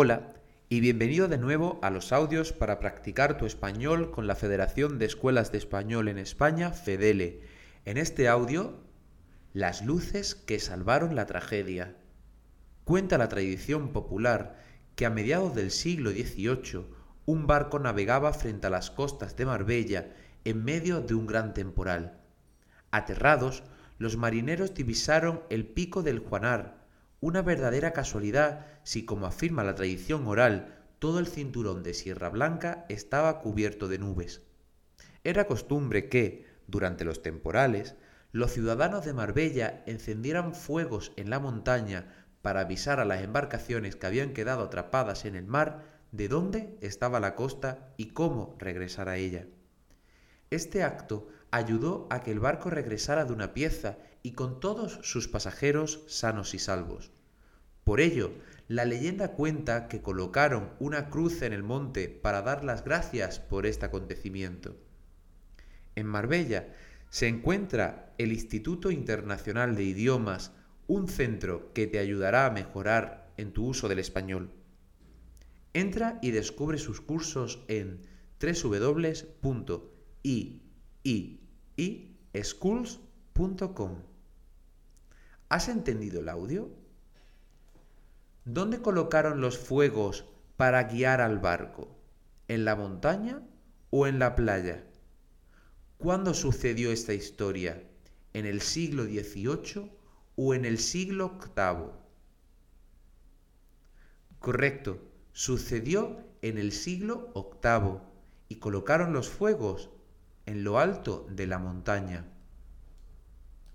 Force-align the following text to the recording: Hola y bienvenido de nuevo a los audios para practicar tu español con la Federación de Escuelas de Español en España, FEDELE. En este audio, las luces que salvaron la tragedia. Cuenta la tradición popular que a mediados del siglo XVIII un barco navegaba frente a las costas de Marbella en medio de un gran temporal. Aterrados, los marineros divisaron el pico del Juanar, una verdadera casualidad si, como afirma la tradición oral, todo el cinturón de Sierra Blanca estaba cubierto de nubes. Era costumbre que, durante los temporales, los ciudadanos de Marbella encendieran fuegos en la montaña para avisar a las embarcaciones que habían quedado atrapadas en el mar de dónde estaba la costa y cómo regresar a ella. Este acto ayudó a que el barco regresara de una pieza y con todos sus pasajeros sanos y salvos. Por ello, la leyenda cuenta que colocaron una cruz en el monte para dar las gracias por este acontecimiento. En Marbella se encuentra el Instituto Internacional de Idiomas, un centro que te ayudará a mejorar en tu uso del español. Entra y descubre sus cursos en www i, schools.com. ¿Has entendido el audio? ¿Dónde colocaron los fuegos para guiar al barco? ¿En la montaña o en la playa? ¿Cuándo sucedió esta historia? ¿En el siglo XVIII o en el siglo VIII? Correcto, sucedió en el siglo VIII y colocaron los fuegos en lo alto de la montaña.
Hola 0.00 0.34
y 0.68 0.78
bienvenido 0.78 1.26
de 1.26 1.38
nuevo 1.38 1.80
a 1.82 1.90
los 1.90 2.12
audios 2.12 2.52
para 2.52 2.78
practicar 2.78 3.36
tu 3.36 3.46
español 3.46 4.12
con 4.12 4.28
la 4.28 4.36
Federación 4.36 4.96
de 5.00 5.06
Escuelas 5.06 5.50
de 5.50 5.58
Español 5.58 6.06
en 6.06 6.18
España, 6.18 6.70
FEDELE. 6.70 7.40
En 7.84 7.96
este 7.96 8.28
audio, 8.28 8.78
las 9.52 9.84
luces 9.84 10.36
que 10.36 10.60
salvaron 10.60 11.16
la 11.16 11.26
tragedia. 11.26 11.96
Cuenta 12.84 13.18
la 13.18 13.28
tradición 13.28 13.88
popular 13.92 14.62
que 14.94 15.04
a 15.04 15.10
mediados 15.10 15.56
del 15.56 15.72
siglo 15.72 16.12
XVIII 16.12 16.86
un 17.26 17.48
barco 17.48 17.80
navegaba 17.80 18.32
frente 18.32 18.68
a 18.68 18.70
las 18.70 18.92
costas 18.92 19.34
de 19.36 19.46
Marbella 19.46 20.14
en 20.44 20.64
medio 20.64 21.00
de 21.00 21.14
un 21.14 21.26
gran 21.26 21.54
temporal. 21.54 22.20
Aterrados, 22.92 23.64
los 23.98 24.16
marineros 24.16 24.74
divisaron 24.74 25.42
el 25.50 25.66
pico 25.66 26.04
del 26.04 26.20
Juanar, 26.20 26.77
una 27.20 27.42
verdadera 27.42 27.92
casualidad 27.92 28.64
si, 28.84 29.04
como 29.04 29.26
afirma 29.26 29.64
la 29.64 29.74
tradición 29.74 30.24
oral, 30.28 30.76
todo 31.00 31.18
el 31.18 31.26
cinturón 31.26 31.82
de 31.82 31.92
Sierra 31.92 32.28
Blanca 32.28 32.86
estaba 32.88 33.40
cubierto 33.40 33.88
de 33.88 33.98
nubes. 33.98 34.42
Era 35.24 35.48
costumbre 35.48 36.08
que, 36.08 36.46
durante 36.68 37.04
los 37.04 37.20
temporales, 37.20 37.96
los 38.30 38.52
ciudadanos 38.52 39.04
de 39.04 39.14
Marbella 39.14 39.82
encendieran 39.86 40.54
fuegos 40.54 41.10
en 41.16 41.28
la 41.30 41.40
montaña 41.40 42.06
para 42.40 42.60
avisar 42.60 43.00
a 43.00 43.04
las 43.04 43.20
embarcaciones 43.22 43.96
que 43.96 44.06
habían 44.06 44.32
quedado 44.32 44.62
atrapadas 44.62 45.24
en 45.24 45.34
el 45.34 45.46
mar 45.48 45.82
de 46.12 46.28
dónde 46.28 46.78
estaba 46.82 47.18
la 47.18 47.34
costa 47.34 47.88
y 47.96 48.10
cómo 48.10 48.54
regresar 48.60 49.08
a 49.08 49.16
ella. 49.16 49.46
Este 50.50 50.82
acto 50.82 51.28
ayudó 51.50 52.06
a 52.08 52.22
que 52.22 52.30
el 52.30 52.40
barco 52.40 52.70
regresara 52.70 53.26
de 53.26 53.34
una 53.34 53.52
pieza 53.52 53.98
y 54.22 54.32
con 54.32 54.60
todos 54.60 54.98
sus 55.02 55.28
pasajeros 55.28 56.04
sanos 56.08 56.54
y 56.54 56.58
salvos. 56.58 57.10
Por 57.84 58.00
ello, 58.00 58.32
la 58.66 58.86
leyenda 58.86 59.32
cuenta 59.32 59.88
que 59.88 60.00
colocaron 60.00 60.70
una 60.78 61.10
cruz 61.10 61.42
en 61.42 61.52
el 61.52 61.62
monte 61.62 62.08
para 62.08 62.40
dar 62.40 62.64
las 62.64 62.82
gracias 62.82 63.40
por 63.40 63.66
este 63.66 63.86
acontecimiento. 63.86 64.76
En 65.96 66.06
Marbella 66.06 66.72
se 67.10 67.28
encuentra 67.28 68.14
el 68.16 68.32
Instituto 68.32 68.90
Internacional 68.90 69.76
de 69.76 69.84
Idiomas, 69.84 70.52
un 70.86 71.08
centro 71.08 71.72
que 71.74 71.86
te 71.86 71.98
ayudará 71.98 72.46
a 72.46 72.50
mejorar 72.50 73.32
en 73.36 73.52
tu 73.52 73.66
uso 73.66 73.88
del 73.88 73.98
español. 73.98 74.50
Entra 75.74 76.18
y 76.22 76.30
descubre 76.30 76.78
sus 76.78 77.02
cursos 77.02 77.62
en 77.68 78.00
www 78.40 79.88
i, 80.22 81.40
schools.com. 82.42 84.02
¿Has 85.48 85.68
entendido 85.68 86.20
el 86.20 86.28
audio? 86.28 86.70
¿Dónde 88.44 88.80
colocaron 88.82 89.40
los 89.40 89.58
fuegos 89.58 90.24
para 90.56 90.84
guiar 90.84 91.20
al 91.20 91.38
barco? 91.38 91.96
¿En 92.48 92.64
la 92.64 92.74
montaña 92.74 93.42
o 93.90 94.06
en 94.06 94.18
la 94.18 94.34
playa? 94.34 94.84
¿Cuándo 95.98 96.34
sucedió 96.34 96.90
esta 96.90 97.14
historia? 97.14 97.82
¿En 98.32 98.44
el 98.44 98.60
siglo 98.60 99.04
XVIII 99.04 99.90
o 100.36 100.54
en 100.54 100.64
el 100.64 100.78
siglo 100.78 101.38
VIII? 101.56 101.90
Correcto, 104.40 104.98
sucedió 105.32 106.20
en 106.42 106.58
el 106.58 106.72
siglo 106.72 107.32
VIII 107.62 107.98
y 108.48 108.56
colocaron 108.56 109.12
los 109.12 109.28
fuegos 109.30 109.90
en 110.48 110.64
lo 110.64 110.78
alto 110.78 111.26
de 111.28 111.46
la 111.46 111.58
montaña. 111.58 112.24